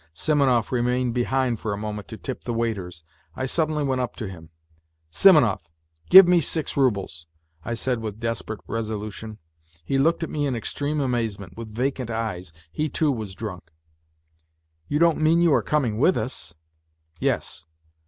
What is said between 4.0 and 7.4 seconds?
up to him." Simonov! give me six roubles!"